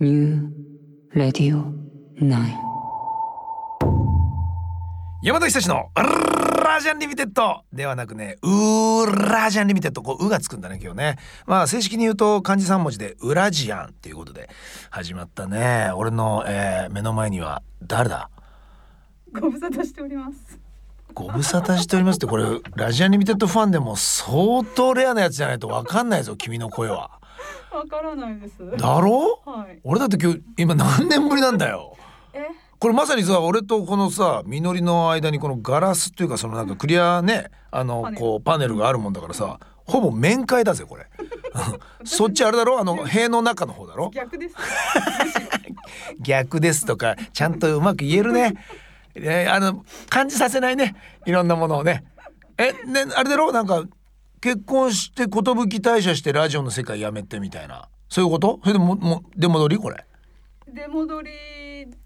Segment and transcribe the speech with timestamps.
[0.00, 0.52] New
[1.12, 1.64] Radio
[2.20, 2.30] 9.
[5.22, 7.62] 山田久志のラジアンリミテッド。
[7.72, 10.02] ではなくねうーラジアンリミテッド。
[10.02, 11.16] こう「う」がつくんだね今日ね。
[11.46, 14.48] まあ正式に言うと漢字3文字で「ウラジアン」っていうことで
[14.90, 15.90] 始まったね。
[15.96, 18.30] 俺の、えー目の前には誰だ？
[19.32, 20.60] ご無沙汰しております。
[21.12, 22.44] ご無沙汰しておりますってこれ
[22.76, 27.17] ラジアンリミテッドファンでも相当レアなやつじゃないと分かんないぞ君の声は
[27.72, 28.54] わからないです。
[28.76, 29.40] だろ？
[29.44, 29.80] はい。
[29.84, 31.96] 俺だって今日今何年ぶりなんだよ。
[32.32, 32.46] え、
[32.78, 38.20] これまさにさ俺とこのさ実りの間にこのガラスっていうかそのなんかクリアねあのパネル。
[38.20, 41.06] こうパネルがあるもんだからさほぼ面会だぜこれ。
[42.04, 42.78] そっちあれだろ？
[42.80, 44.10] あの塀の中の方だろ？
[44.14, 44.54] 逆です。
[46.20, 48.54] 逆ですとかちゃんとうまく言えるね。
[49.14, 50.94] えーあの感じさせないね。
[51.26, 52.04] いろんなものをね。
[52.56, 53.52] えねあれだろ？
[53.52, 53.82] なんか
[54.40, 58.60] 結婚して寿退社してラジオの世界やめてみたいなそういうこと？
[58.62, 60.04] それでもも出戻りこれ？
[60.72, 61.30] 出戻り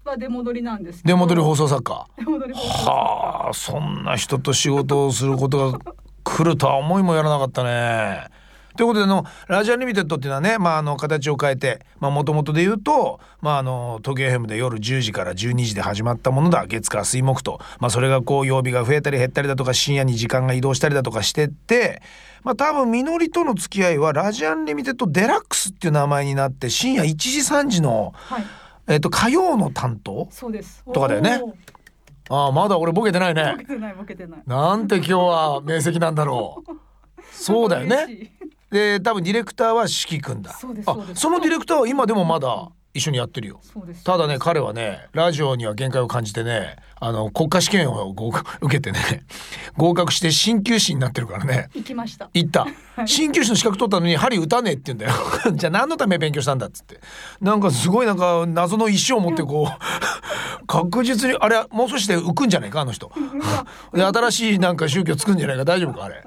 [0.05, 1.03] は出戻りなんです。
[1.03, 1.93] 出戻り放送作家。
[1.93, 5.79] はあそんな人と仕事をすることが
[6.23, 8.27] 来るとは思いもやらなかったね。
[8.75, 22.01] ということであのラジオリミテッドっていうのはね、まあ、あの形を変えてもともとで言うと、まあ、あの東京 FM で夜10時から12時で始まったものだ月火水木と、まあ、それがこう曜日が増えたり減ったりだとか深夜に時間が移動したりだとかしてって、
[22.43, 28.43] まあ、多分みのりとの付き合いはラジアンリミテッドデラックスっていう名前になって深夜1時3時の、はい。
[28.87, 30.83] えっと火曜の担当そうです。
[30.93, 31.41] とかだよね。
[32.29, 33.57] ああまだ俺ボケてないねボ。
[33.59, 34.43] ケてないボケてない。
[34.45, 36.71] なんて今日は明晰なんだろう。
[37.31, 38.33] そうだよね。
[38.73, 40.49] で多分ディレクターは四季くんだ。
[40.49, 41.21] あそうです。
[41.21, 43.61] そのディレクターは今でもまだ一緒にやってるよ。
[44.03, 49.25] ただね彼はねラジオには限界を感じてねあの国家試験を合格 受けてね
[49.77, 51.69] 合格して鍼灸師になってるからね。
[51.75, 52.31] 行きました。
[52.33, 52.61] 言った。
[52.97, 53.07] はい。
[53.07, 55.13] 鍼灸師の資格取ったのに針打たねえって言うんだよ。
[55.53, 56.99] じゃあ何のため勉強したんだっつって。
[57.41, 63.11] なんかすごいなんか謎の石を持ってこう確実にあれもう少しで浮くんじゃないかあの人。
[63.93, 66.23] で新しいなんか宗教作るんじゃないか大丈夫かあれ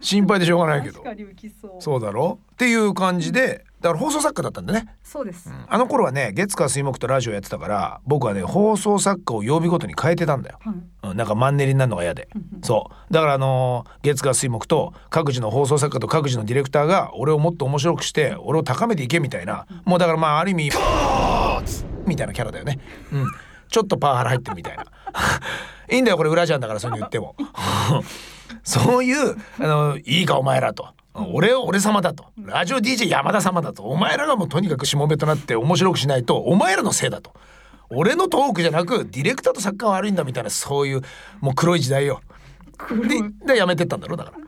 [0.00, 0.94] 心配でしょうがないけど。
[1.02, 1.70] 確かに浮きそう。
[1.80, 2.38] そうだろ？
[2.52, 4.96] っていう感じでだから放送作家だったんだね。
[5.02, 5.50] そうです。
[5.68, 10.58] あの頃はね月火水木とラジオやってたから僕はね放送作家を曜日ごとに変えてたんだよ。
[10.64, 10.74] はい。
[11.10, 12.28] うん、なんかマンネリになるのが嫌で、
[12.62, 13.12] そう。
[13.12, 19.66] だからあのー月火水木と各自の放送作家と各自のディレクターが俺をもっと面白くして俺を高めていけみたいな。
[19.84, 20.70] もうだからまあある意味
[22.06, 22.78] みたいなキャラだよね。
[23.12, 23.26] うん。
[23.68, 24.84] ちょっとパワハラ入ってるみたいな。
[25.90, 27.34] いいんだよこれ裏じゃんだからそういうの言っても
[28.62, 30.88] そういうあのいいかお前らと。
[31.14, 32.26] 俺を俺様だと。
[32.38, 33.82] ラジオ DJ 山田様だと。
[33.84, 37.32] お前らがもうとにかくしもべとなって面白くしないとお前らのせいだと。
[37.90, 41.02] 俺のトークじゃなくディレクターと作家が悪いんだみたいなそういう
[41.40, 42.20] もう黒い時代よ。
[43.08, 44.38] ででやめてったんだろだから。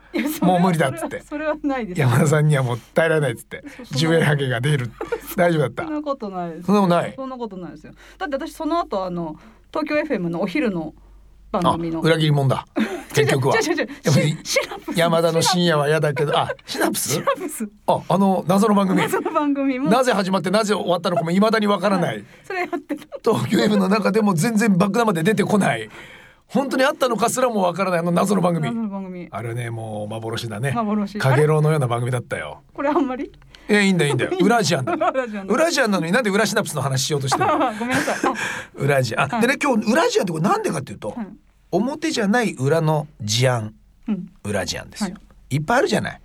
[0.47, 1.21] もう無理だっつって。
[1.21, 1.99] それはないです。
[1.99, 3.63] 山田さんにはもう耐えられないっつって。
[3.83, 4.91] そ10円ハゲが出る
[5.35, 5.83] 大丈夫だった？
[5.83, 6.63] そんなことないです。
[6.67, 7.13] そんなことない？
[7.17, 7.93] そんなことないですよ。
[8.17, 9.35] だって私その後あの
[9.73, 10.93] 東京 FM のお昼の
[11.51, 12.01] 番あ組の。
[12.01, 12.65] 裏切り者だ。
[13.13, 13.55] 結局は。
[14.95, 17.09] 山田の深夜は嫌だけどあシナプス。
[17.13, 17.67] シナプス？
[17.87, 19.07] ああの謎の番組。
[19.09, 19.89] その番組も。
[19.89, 22.23] なぜ始まってなぜ終わったのかも未だにわからない。
[22.43, 23.05] それやってた。
[23.23, 25.89] 東京 M の中でも全然爆弾まで出てこない。
[26.47, 28.67] 本当にあったのかすらもわからないあの謎の番組。
[28.67, 29.27] 謎の番組。
[29.31, 30.71] あれねもう幻だね。
[30.71, 31.17] 幻。
[31.19, 32.61] かげろうのような番組だったよ。
[32.73, 33.31] これあんまり？
[33.79, 34.31] えいいんだよいいんだよ。
[34.41, 35.53] 裏ジアンだ裏ジアンだ。
[35.53, 37.53] 裏ジアンなのになんで裏シナプスの話しようとしてるの？
[37.67, 38.15] あ ごめんなさい。
[38.15, 38.33] あ
[38.75, 41.27] 裏ジアンあでね今日裏ジアンってこれなんでかっていうと、はい
[41.73, 43.73] 表じゃない裏の事案
[44.05, 44.29] うん。
[44.43, 45.57] 裏事案ですよ、、はい。
[45.57, 46.21] っぱいあるじゃない？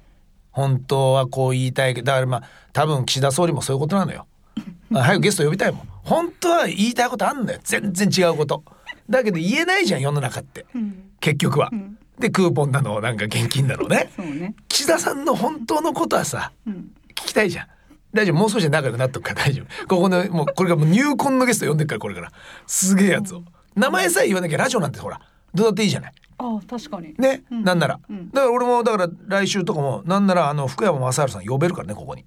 [0.51, 2.43] 本当はこう言いたいけどだからまあ
[2.73, 4.27] 多分岸田総理もそういうことなのよ。
[4.95, 5.89] あ早くゲスト呼びたいもん。
[6.03, 7.61] 本当は言いたいことあんだよ。
[7.63, 8.65] 全然違うこと。
[9.09, 10.67] だけど言えないじゃん世の中って。
[10.75, 11.11] うん。
[11.21, 11.97] 結局は、ん。
[12.19, 14.11] でクーポンなのなんか現金なのね。
[14.19, 14.55] ね。
[14.69, 16.91] 岸田さんの本当のことはさうん
[17.27, 17.67] 聞きたいじゃん。
[18.15, 18.37] 大丈夫。
[18.37, 19.87] もう少しで仲良くなっとくから大丈夫。
[19.89, 22.33] ここのもうこれがもう入婚のゲスト呼んでっからこれから。
[22.67, 23.43] すげえやつを。
[23.75, 25.21] 名前さえ言わなきゃラジオなんてほら
[25.55, 26.13] どうだっていいじゃない。
[26.39, 27.15] あ確かに。
[27.19, 27.65] ね、うん。
[27.65, 28.31] なんなら、うん。
[28.31, 32.25] だから俺もだから来週とかもなんならあの福山雅治さん呼べるからねここに。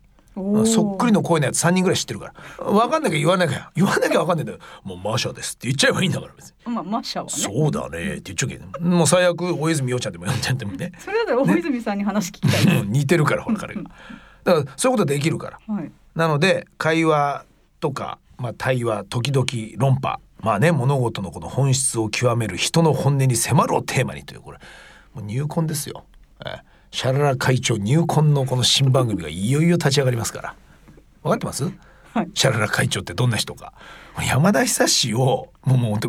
[0.66, 2.66] そっくりの声のやつ3人ぐらい知ってるから。
[2.66, 4.60] 分かんなきゃ言わなきゃ言わなきゃ分かんないんだよ。
[4.84, 6.74] もうマシャですって言っちゃえばいいんだから別に。
[6.74, 7.32] まあマッシャはね。
[7.32, 10.92] そうだねって言っちゃうけどもう最悪大泉洋ちゃんでも呼んじゃってもね。
[11.00, 12.84] それだったら大泉さんに話聞きたい。
[12.88, 13.82] 似てるからほら彼が
[14.44, 15.60] だからそういうことできるから。
[15.66, 15.92] すはい。
[16.16, 17.46] なので会話
[17.80, 19.46] とか、まあ、対話時々
[19.78, 20.20] 論破。
[20.42, 24.60] まあね物事のこの本質を極める人の本音に迫るをテーマにというこれ。
[25.14, 26.06] もう入婚ですよ、
[26.46, 26.62] ええ。
[26.92, 30.56] シャララ会長入婚のこの新番組がいよいよ立ち上がりますから。
[31.24, 31.70] 分かってます？
[32.14, 32.30] はい。
[32.34, 33.74] シャララ会長ってどんな人か。
[34.28, 36.00] 山田久志をもうもう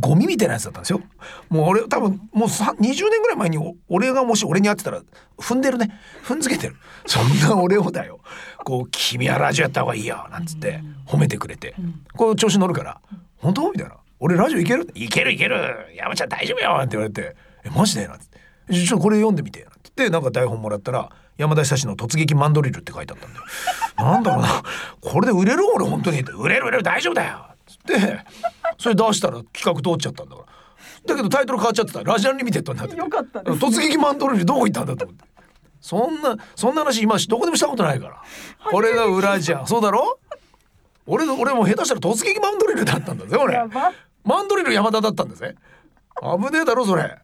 [0.00, 1.00] ゴミみたいなやつだったんですよ。
[1.48, 5.02] もう俺多分もうさ20年ぐらい前にお俺がもし俺に会ってたら
[5.38, 5.90] 踏んでるね。
[6.24, 6.76] 踏んづけてる。
[7.06, 8.20] そんな俺をだよ。
[8.64, 11.74] こう「君はラジオやった方がいいよ」なんつって褒めてくれて。
[12.16, 13.00] こう調子乗るから
[13.38, 15.56] 「本当?」みたいな「俺ラジオいける?」「いけるいける
[15.96, 18.38] 山ちゃん大丈夫よ」って言われて「えマジで?」なんつって
[18.72, 20.10] 「ちょっとこれ読んでみて」なんて言って。
[20.10, 23.44] なんか台本もらったら山田久志の突撃マンドリルって書いてあったんだよ。
[23.96, 24.62] なんだろうな。
[25.00, 26.20] これで売れる俺本当に。
[26.20, 27.46] 売れる売れる大丈夫だよ。
[27.66, 28.24] つって。
[28.76, 30.48] それ出したら企画通っちゃったんだから。
[31.06, 32.02] だけどタイトル変わっちゃってた。
[32.02, 33.00] ラジアンリミテッドになってて。
[33.00, 35.24] よかったです突撃マンドリルどこ行ったんだと思って。
[35.80, 38.22] そんなそんな話今どこでもしたことないから。
[38.70, 39.66] これが裏じゃん。
[39.68, 40.18] そうだろ？
[41.06, 43.56] 俺の俺も下手したら突撃マンドリルだったんだぜ俺。
[44.24, 45.54] マンドリル山田だったんだぜ。
[46.20, 47.16] 危ねえだろそれ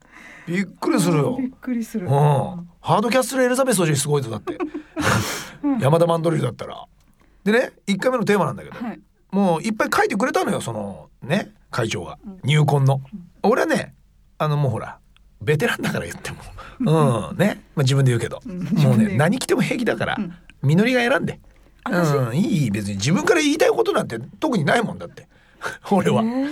[0.47, 1.37] びっくりするよ。
[1.39, 2.07] びっくりする。
[2.07, 4.59] うん、ハードキャッスルエリザベスよりすごいぞだって。
[5.81, 6.85] 山田マンドリルだったら。
[7.45, 9.01] でね1回目のテーマなんだけど、はい。
[9.31, 12.19] もういっぱい書いてくれたのよそのね会長が。
[12.43, 13.01] 入魂の、
[13.43, 13.95] 俺はね
[14.39, 14.99] あのもうほら
[15.41, 16.39] ベテランだから言っても。
[17.31, 17.39] うん。
[17.39, 18.63] ね、まあ、自分で言うけど、ん。
[18.63, 20.37] もうね何着ても平気だから、ん。
[20.63, 21.41] みのりが選んで。
[21.85, 22.37] 私うん。
[22.37, 25.29] いいいい別に自分から言いたいことなんて特にないもんだって。
[25.91, 26.51] 俺は、うん。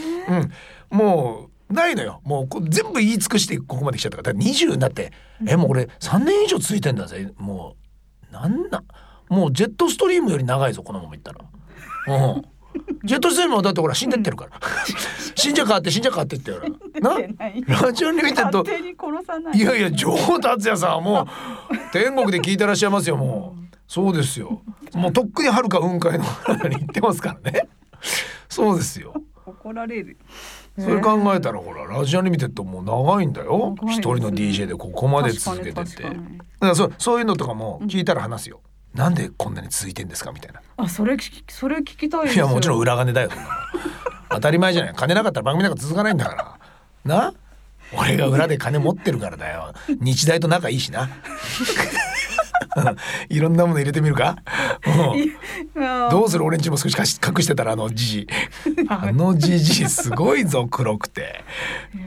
[0.90, 2.20] もうないのよ。
[2.24, 4.32] もうこ全部言い尽くしてここまで来ちゃったから。
[4.32, 5.12] だから20になって
[5.46, 7.32] えもう俺3年以上続いてんだぜ。
[7.36, 7.76] も
[8.30, 8.82] うなんな？
[9.28, 11.40] もうジェットストリームより長いぞこのままいったら。
[12.08, 12.42] うん。
[13.04, 14.52] ジェットストリームはだってほら死んでってるから。
[15.34, 17.16] 死んじゃ変わって死んじゃ変わってってるから。
[17.20, 17.32] 出て
[17.72, 21.26] なラジオに殺さないいやいや女王達也さんはもう
[21.92, 23.62] 天国で聞いてらっしゃいますよもう。
[23.88, 24.62] そうですよ。
[24.94, 27.68] もうとっくにはるか雲海の方に行ってますからね。
[28.48, 29.14] そうですよ。
[29.44, 30.16] 怒られる
[30.78, 33.74] それ考えたらほらラジオリミテッドもう長いんだよ。
[33.74, 33.92] 長いですね。
[33.92, 35.74] 一人の DJ でここまで続けてて。
[35.74, 36.18] だ確か
[36.60, 38.60] らそうそういうのとかも聞いたら話すよ、
[38.94, 40.62] なんでこんなに続いてんですかみたいな。
[40.76, 43.30] あそれ聞きそれ聞きたいいやもちろん裏金だよ。
[44.30, 44.94] 当たり前じゃない。
[44.94, 46.58] 金なかったら番組なんか続かないんだから。
[47.04, 47.34] な？
[47.94, 49.74] 俺が裏で金持ってるからだよ。
[50.00, 51.10] 日大と仲いいしな
[53.28, 54.36] いろんなもの入れてみるか、
[55.74, 56.10] うん。
[56.10, 56.44] どうする？
[56.44, 57.04] 俺んちも少し隠
[57.42, 58.26] してたらあのじじ い。
[58.88, 61.44] あのじじいすごいぞ黒くて。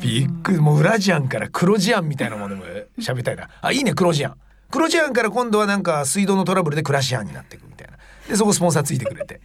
[0.01, 0.57] びっくり。
[0.57, 2.63] もう裏ジアンから黒ジアンみたいなものでも
[3.00, 3.50] 喋りたいな。
[3.62, 4.35] あいいね黒ジアン
[4.71, 7.94] 黒ジアンから今度はなんか水道のトラブルでクラシアンになっていくみたいな。
[8.27, 9.41] でそこスポンサーついてくれて。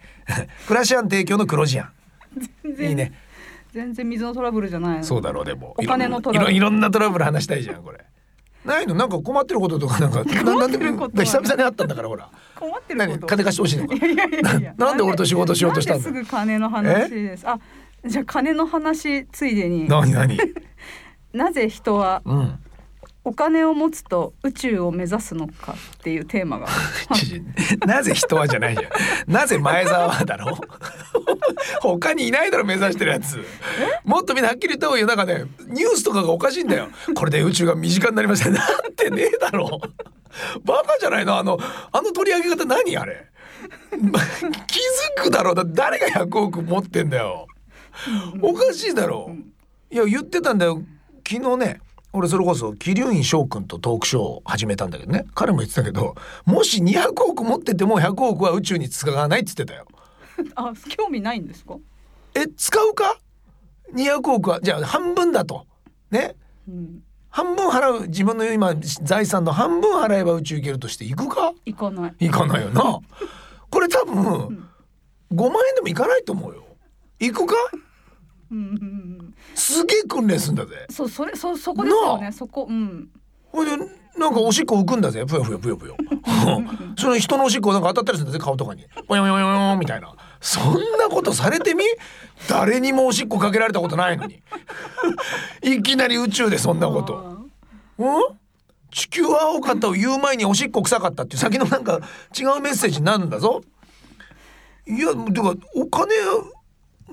[0.67, 1.91] クラシアン提供の黒ジアン
[2.83, 3.13] いいね。
[3.73, 5.03] 全然水のトラブルじゃないの。
[5.03, 5.75] そうだろうでも。
[5.77, 6.53] お金のトラブル。
[6.53, 7.99] いろんなトラブル話したいじゃんこれ
[8.65, 8.93] ないの？
[8.95, 11.23] なんか困ってることとかなんか 困ってることは。
[11.23, 12.29] 久々に会ったんだからほら。
[12.55, 13.09] 困ってること。
[13.11, 13.19] 何？
[13.27, 13.87] 金貸してほしいの？
[13.87, 14.25] かいやいや
[14.59, 14.73] いや。
[14.77, 17.47] な なんで俺と仕事しようとしたんすぐ金の話です。
[17.47, 17.59] あ
[18.05, 19.87] じゃあ金の話ついでに。
[19.87, 20.11] 何？
[20.11, 20.37] 何？
[21.33, 22.59] なぜ人はうん。
[23.23, 26.65] お金を持つと宇宙を目指すのかっていうテーマが。
[27.85, 28.87] なぜ人はじゃないじゃ
[29.29, 29.31] ん。
[29.31, 30.57] なぜ前澤はだろ
[31.81, 33.43] 他にいないだろ目指してるやつ。
[34.05, 35.07] もっとみんなはっきり言った方がいいよ。
[35.07, 36.89] なんかねニュースとかがおかしいんだよ。
[37.15, 39.81] これで宇宙が身近になりましたなんてねえだろ。
[40.63, 41.37] バカじゃないの？
[41.37, 41.57] あの
[41.91, 43.27] あの取り上げ方何あれ？
[43.91, 47.47] 気づくだろだ誰が100億持ってんだよ。
[48.41, 49.35] おかしいだろ。
[49.89, 50.83] いや言ってたんだよ。
[51.27, 51.81] 昨日ね
[52.13, 55.25] 俺それこそ桐生院翔くんとトークショーを始めたんだけどね。
[55.33, 59.87] 彼も言ってたけどもし200億持ってても100億は宇宙に使わないっつってたよ。
[60.55, 61.75] あ興味ないんですか、
[62.35, 63.17] え使うか
[63.93, 65.65] ？200億はじゃあ半分だと。
[66.09, 66.35] ね？
[66.67, 71.53] うん、半分払う自分の今財産の半分払えば宇宙行けるとして行くか？
[71.65, 72.15] 行かない。
[72.19, 72.99] 行かないよな。
[73.69, 76.63] これ多分5万円でも行かないと思うよ。
[77.19, 77.55] 行くか？
[78.51, 78.57] うん。
[78.57, 80.85] うんうんすげえ訓練するんだぜ。
[80.89, 83.09] そうそれそそこですよなねそこうん。
[83.51, 83.77] ほいで
[84.17, 85.25] なんかおしっこ浮くんだぜ。
[85.25, 85.95] ぷよぷよぷよぷよ。
[86.97, 88.85] その人のおしっこなんか当たったりするんだぜ顔とかに。
[89.07, 91.85] ぽよよよよみたいなそんなことされてみ？
[92.49, 94.41] 誰にもおしっこかけられたことないのに。
[95.61, 97.47] いきなり宇宙でそんなこと。
[97.99, 98.07] うん？
[98.89, 102.01] 地球は青かったを言う前におしっこ臭かったっていう先のなんか
[102.37, 103.61] 違うメッセージになるんだぞ。
[104.85, 106.13] いやてかお金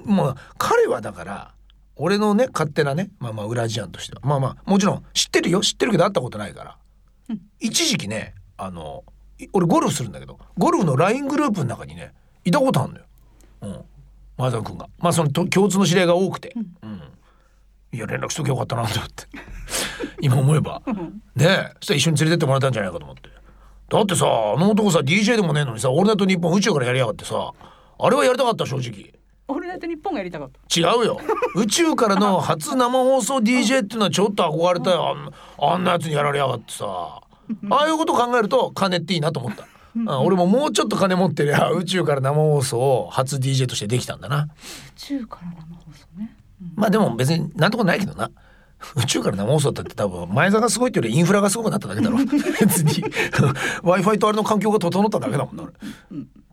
[0.05, 1.55] まあ彼はだから
[1.95, 4.23] 俺のね勝手なねまあまあ裏事案としては。
[4.25, 5.61] まあまあもちろん知ってるよ。
[5.61, 6.79] 知ってるけど会ったことないから、
[7.61, 9.05] 一時期ねあの
[9.39, 13.05] い俺ゴルフするんだけどゴルフの LINE グループの中にねいたことあるのよ、
[13.63, 13.81] うん、
[14.37, 14.89] 前澤君が。
[14.99, 17.03] まあそのと共通の知り合いが多くて、うん。
[17.93, 19.25] いや連絡しときゃよかったなと思って。
[20.21, 20.83] 今思えば。
[21.35, 21.73] ねえ。
[21.81, 23.23] そしたら一緒に連れてってもらえたんじゃないかと思って。
[23.89, 27.53] だってさあの男さ DJ でもねえのにさ「オールナイトニッポン」宇宙からやりやがってさ
[27.99, 29.13] あれはやりたかった正直。
[29.51, 30.79] オールナイトニッポンがやりたかった？
[30.81, 31.19] 違うよ。
[31.57, 35.09] 宇宙からの初生放送 DJ っていうのはちょっと憧れたよ。
[35.59, 36.85] あんあんなやつにやられやがってさ。
[36.87, 37.23] あ
[37.83, 39.65] あいうこと考えると金っていいなと思った
[40.03, 44.49] うん俺ももうちょっと金持ってりゃ宇宙から生放送を初 DJ としてできたんだな。
[44.89, 46.37] 宇宙から生放送ね。
[46.75, 48.31] まあでも別になんとかないけどな。
[48.97, 53.03] 宇宙から生放送だって多分前座がすごいっていうよりインフラがすごくなっただけだろ別に
[53.83, 55.73] w i f i とあれの環境が整っただけだもんな俺。
[55.73, 55.75] っ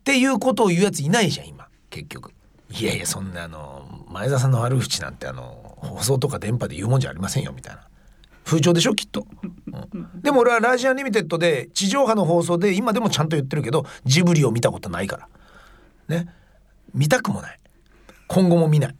[0.04, 1.68] ていうことを言うやついないじゃん今。
[1.90, 2.32] 結局。
[2.70, 7.85] いやいやそんなあの前座さんの悪口なんてあの放送とか電波で言うもんじゃありませんよみたいな
[8.46, 9.26] 風潮でしょきっと、
[9.92, 10.22] うん。
[10.22, 15.16] でも俺はラジアンリミテッドで地上波の放送で今でもちゃんと言ってるけどジブリを見たことないか
[16.08, 16.16] ら。
[16.16, 16.32] ね。
[16.94, 17.58] 見たくもない。
[18.28, 18.92] 今後も見ない。
[18.92, 18.98] っ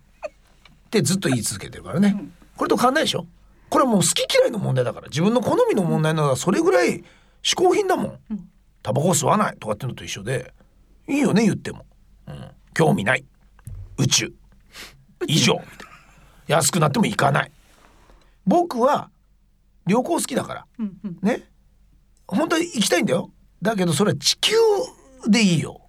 [0.91, 2.25] てずっと言い続けてるからね、
[2.57, 3.25] これと変わんないでしょ。
[3.71, 5.09] これはもう好き嫌いの問題だから。
[5.09, 7.05] 自分の好みの問題ならそれぐらい
[7.43, 8.19] 嗜好品だもん、
[8.83, 10.53] タバコ吸わないとかっていうのと一緒で。
[11.09, 11.87] いいよね言っても、
[12.27, 13.25] うん、興味ない。
[13.99, 14.33] 宇宙。
[15.29, 15.55] 以上。
[15.55, 15.69] みたい
[16.49, 17.53] な安くなっても行かない。
[18.45, 19.11] 僕は
[19.87, 20.67] 旅行好きだから。
[20.79, 21.19] うんうん。
[21.23, 21.43] ね。
[22.27, 23.31] 本当は行きたいんだよ。
[23.63, 24.55] だけどそれは地球
[25.29, 25.81] でいいよ。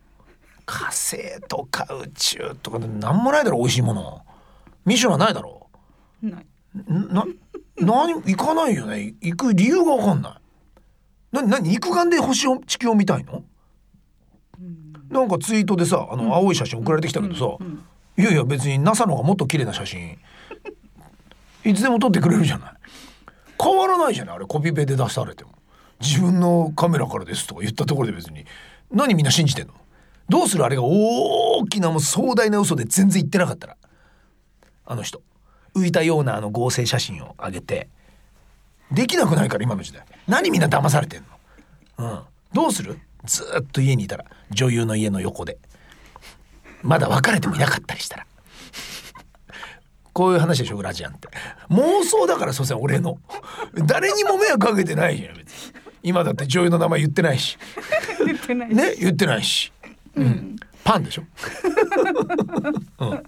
[0.65, 4.21] 火星とか宇宙とかなんもないだろ美味しいもの。
[4.85, 5.69] ミシュランないだろ。
[6.21, 6.45] ない。
[6.85, 7.25] な
[7.79, 9.15] 何行かないよね。
[9.21, 11.35] 行く理由が分かんない。
[11.35, 13.43] な何肉眼で星を地球を見たいの？
[15.09, 17.45] なんかツイートでさあの青い写真送られてきたけどさ、
[18.17, 20.17] いやいや別に NASA の方がもっと綺麗な写真。
[21.63, 22.73] いつでも撮ってくれるじゃない
[23.61, 25.51] 変わらないじゃないあれコピペで出されても。
[25.99, 28.45] 自分のカメラからですとか言ったところで別に。
[28.91, 29.73] 何みんな信じてんの？
[30.29, 33.77] どうするあれが大きなもう壮大な嘘で全然言ってなかったら。
[34.85, 35.21] あの人。
[35.75, 37.89] 浮いたようなあの合成写真を上げて。
[38.91, 40.05] できなくないから今の時代。
[40.27, 41.23] 何みんな騙されてん
[41.97, 42.09] の？
[42.09, 42.21] うん。
[42.53, 42.99] どうする？
[43.25, 44.25] ずっと家にいたら。
[44.51, 45.57] 女優の家の横で。
[46.83, 48.27] まだ別れてもいなかったりしたら。
[50.17, 51.27] こういう話でしょラジアンって。
[51.69, 53.19] 妄想だから所詮俺の。
[53.85, 55.73] 誰にも迷惑かけてないじゃん別に。
[56.01, 57.55] 今だって女優の名前言ってないし。
[58.25, 58.73] 言ってない。
[58.73, 59.71] ね言ってないし、
[60.15, 61.23] うん、パンでしょ、
[62.97, 63.23] うん、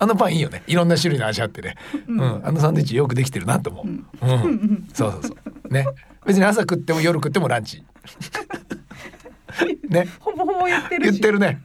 [0.00, 0.64] あのパンいいよね。
[0.66, 1.76] いろんな種類の味あってね、
[2.08, 2.40] うん。
[2.44, 4.88] あのサンドイッチよくできてるなと思う、うん。
[4.92, 5.36] そうそうそ
[5.70, 5.72] う。
[5.72, 5.86] ね。
[6.26, 7.84] 別に朝食っても夜食ってもランチ。
[9.88, 10.08] ね。
[10.18, 11.10] ほぼほぼ言ってるし。
[11.10, 11.60] 言ってるね。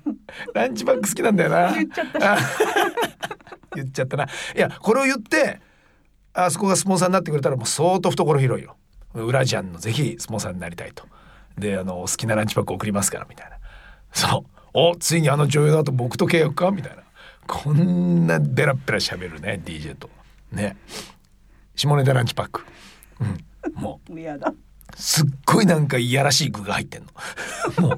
[0.54, 1.74] ランチバッグ好きなんだよな。
[1.74, 2.38] 言っちゃった
[3.82, 4.26] 言っちゃったな。
[4.26, 5.60] いやこれを言って
[6.34, 8.76] あそこがスポンサーになってくれたらもう相当懐広いよ。
[9.14, 11.06] ウラジャンのぜひスポンサーになりたいと。
[11.58, 13.58] であのお好きなランチバッグ送りますからみたいな。
[14.14, 14.50] そう。
[14.74, 16.72] おついにあの女優だと僕と契約か？
[16.72, 17.04] みたいな。
[17.48, 20.10] こんなベラベラ喋るね DJ と。
[20.52, 20.78] ね。
[21.76, 22.66] 下ネタランチパック、
[23.20, 24.52] うん、もう嫌だ。
[24.98, 27.08] すっごいなんかいやらしい具が入ってんの。
[27.88, 27.98] もう、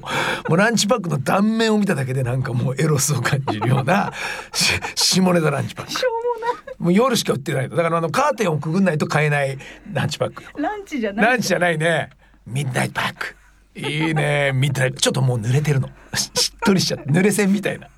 [0.50, 4.12] うランチパックの断面を見ただけでなんかもうエロスを感じるような、
[4.52, 5.92] し下ネタランチパック。
[5.92, 6.74] しょうもない。
[6.78, 7.76] もう夜しか売ってないの。
[7.76, 9.58] だからあのカーテンをくぐんないと買えない
[9.92, 10.50] ランチパックよ。
[10.58, 11.26] ランチじゃない。
[11.26, 12.10] ランチじゃないね。
[12.46, 13.36] ミッドナイトパック。
[13.76, 14.52] いいね。
[14.52, 15.00] ミッドナイト。
[15.00, 15.88] ちょっともう濡れてるの。
[16.14, 17.10] ししっとりしちゃって。
[17.10, 17.88] 濡れ線みたいな。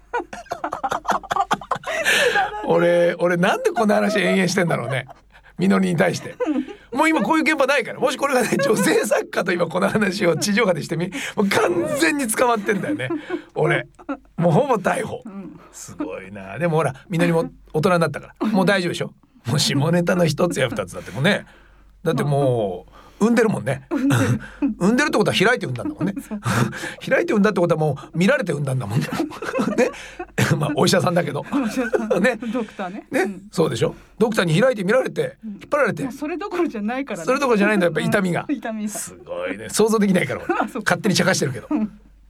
[2.66, 5.06] 俺、俺なんでこんな話延々してんだろうね。
[5.58, 6.36] みのりに対して。
[7.02, 7.98] もう今こういう現場ないから。
[7.98, 13.08] もしこれがね、女性作家と今この話を地上波でしてみ、もう完全に捕まってんだよね。
[13.56, 13.88] 俺。
[14.36, 15.24] もうほぼ逮捕。
[15.72, 16.60] すごいな。
[16.60, 18.48] でもほら、みのりも大人になったから。
[18.50, 19.12] もう大丈夫でしょ？
[19.46, 21.44] もう下ネタの一つや二つだってもうね。
[22.04, 22.91] だってもう、
[23.22, 23.86] 産んでるもんね。
[24.78, 26.14] 産んでるってことは開いて産んだんだもんね。
[27.08, 29.06] 開いて産んだってことはもう見られて産んだんだもんね。
[29.76, 29.90] ね。
[30.58, 31.44] まあお医者さんだけど。
[32.20, 32.38] ね。
[32.52, 33.06] ドクターね。
[33.10, 33.94] ね、うんそうでしょ？
[34.18, 37.24] ドクターに開いて見られて引っ張られてそれどころじゃないからね。
[37.24, 38.88] それどころじゃないんだやっぱ痛みがうん痛みが。
[38.88, 41.68] すごいね想像できないから俺 勝手に茶化してるけど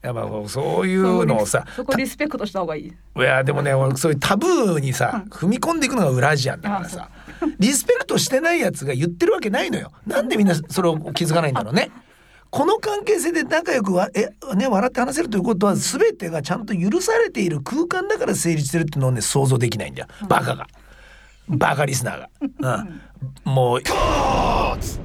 [0.03, 2.87] やっぱそういうのをさそこリスペクトした方がいい。
[3.17, 7.09] いやでもね俺そういうタブーにさ踏み込んでいくのがウラジアンだからさ
[7.59, 9.93] リスペクトしてないやつが言ってるわけないのよ。
[10.07, 11.91] なんでみんなそれを気づかないんだろうね。
[12.51, 20.09] この関係性で仲良くわえ、ね、笑って話せるということは全てがちゃんと許されている空間だから成立してるっていうのをね想像できないんだよ。
[20.29, 20.67] バカが。
[21.49, 22.21] バカリスナー
[22.61, 22.87] が、
[23.47, 23.81] うん、もう
[24.81, 25.01] す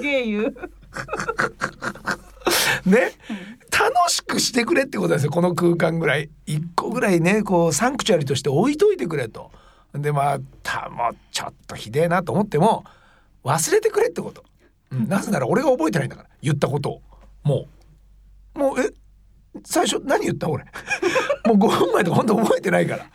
[0.00, 0.54] げえ言う。
[2.86, 3.12] ね、
[3.70, 6.30] 楽しくしてくれってことですよこの空間ぐらい。
[6.46, 9.50] 一個ぐらいねこうサンクチュアリとして置いといてくれと
[9.94, 12.84] でまあたもうちょっとひでえなと思っても
[13.44, 14.44] 忘れてくれってこと、
[14.90, 16.28] うん、なぜなら俺が覚えてないんだから。
[16.42, 17.02] 言ったことを。
[17.42, 17.66] も
[18.54, 18.58] う。
[18.58, 18.92] もうえ？
[19.64, 20.48] 最初何言った？
[20.48, 20.64] 俺。
[21.46, 23.06] もう5分前とか本当覚えてないから。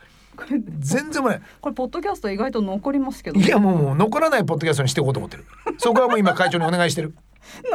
[0.80, 3.40] 全然前これポッドキャスト意外と残りますけど。
[3.40, 5.46] いやもうもう残らないポッドキャストにしていこうと思ってる。
[5.78, 7.16] そこはもう今会長にお願いしてる
[7.64, 7.72] 残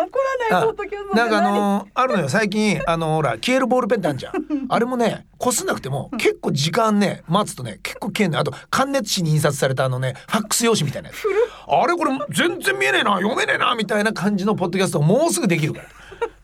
[0.50, 2.28] らないポッドキャストなんかあのあるのよ。
[2.28, 4.32] 最近あのーほら消えるボールペンってあるじゃん。
[4.68, 11.18] あれもねこすんなくても結構時間ね待つとね結構消えんのよあと関熱紙に印刷されたあのねファックス用紙みたいなやつ。
[11.70, 15.80] あれこれ全然見えねえな読めねえなみたいな感じのポッドキャストもうすぐできるか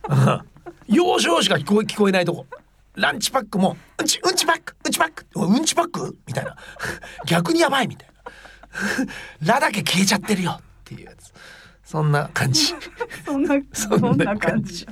[0.08, 0.44] ら。
[0.86, 2.46] 要所しか聞こえ聞こえないとこ。
[2.94, 5.24] ランチパックもうんちうんちパックうんちパック。
[5.34, 6.16] うんちパック？
[6.26, 6.56] みたいな。
[7.26, 8.14] 逆にやばいみたいな。
[9.54, 10.60] ラだけ消えちゃってるよ
[11.86, 12.74] そんな感じ。
[13.24, 14.86] そんなそんな感じ。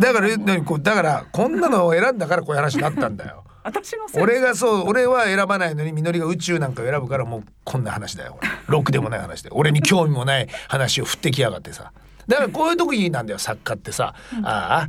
[0.00, 3.44] だから何こうだからこんなのを選んだからこういう話になったんだよ。
[3.62, 8.34] 私の俺がそう俺は選ばないのにみのりが宇宙なんかを選ぶからもうこんな話だよ。
[8.34, 9.50] これロックでもない話で。
[9.52, 11.92] 俺に興味もない話を振ってきやがってさ。
[12.28, 13.38] だからこういう時なんだよ。
[13.38, 14.88] 作家ってさ、あ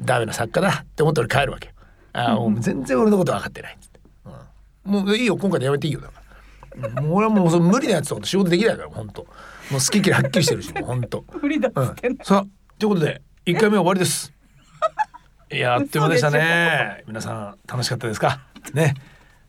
[0.00, 1.74] ダメな作家だって思って俺帰るわけよ。
[2.12, 3.74] ああもう全然俺のこと分かってない。
[3.74, 4.00] っつって、
[4.86, 5.36] うん、もういいよ。
[5.36, 6.00] 今回でやめていいよ。
[6.00, 6.12] だか
[6.94, 7.02] ら。
[7.02, 9.26] もう俺はもうその無理なやつとかと仕事できないから本当
[9.70, 11.24] もう好き嫌いはっきりしてるし本当。
[11.42, 12.16] 無理だっうんつってん。
[12.16, 12.46] の、さあ
[12.78, 14.32] ということで1回目終わりです。
[15.50, 17.04] い やあっという間でしたね。
[17.06, 18.40] 皆さん楽しかったですか？
[18.74, 18.94] ね。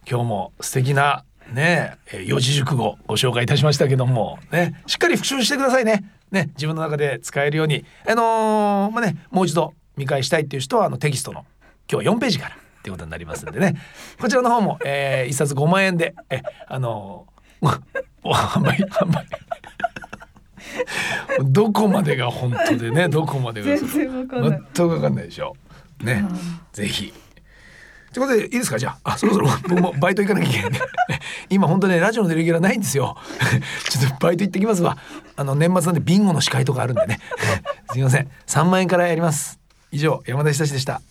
[0.09, 4.81] 今日も素敵なねえー四字熟語ご紹介いたしましたけどもね。
[4.87, 6.03] しっかり復習してくださいね。
[6.31, 6.49] ね。
[6.55, 7.85] 自分の中で使えるように。
[8.07, 11.45] あのーまあねもう一度見返したいっていう人はあのテキストの
[11.91, 13.75] 今日は4ページからっていうことになりますんでね。
[14.19, 17.79] こちらの方も、えー、1冊5万円でえあのー
[18.23, 19.25] お販売販売
[21.43, 24.61] どこまでが本当でね どこまでが全然わかんない。
[24.73, 25.55] 全くわかんないでしょ。
[26.01, 26.23] ね。
[26.73, 27.13] ぜひ。
[28.13, 28.79] ということでいいですか？
[28.79, 29.13] じゃあ。
[29.13, 29.47] あそろそろ。
[29.67, 30.79] 僕もバイト行かなきゃいけないんで。
[31.49, 33.15] 今本当ねラジオのレギュラーないんですよ。
[33.89, 34.97] ちょっとバイト行ってきますわ。
[35.35, 37.19] あの年末なんでビンゴの司会とかあるんでね。
[37.91, 38.27] すいません。
[38.47, 39.59] 3万円からやります。
[39.91, 41.01] 以上山田久志でした